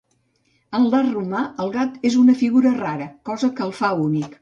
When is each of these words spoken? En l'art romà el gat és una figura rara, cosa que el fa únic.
En 0.77 0.87
l'art 0.93 1.11
romà 1.17 1.43
el 1.65 1.71
gat 1.77 2.01
és 2.11 2.19
una 2.25 2.37
figura 2.43 2.75
rara, 2.83 3.11
cosa 3.33 3.55
que 3.61 3.69
el 3.71 3.81
fa 3.83 3.97
únic. 4.11 4.39